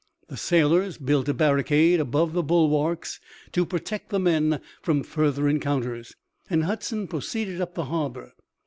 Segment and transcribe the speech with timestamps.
[0.29, 3.19] The sailors built a barricade above the bulwarks
[3.51, 6.15] to protect the men from further encounters,
[6.49, 8.33] and Hudson proceeded up the harbor.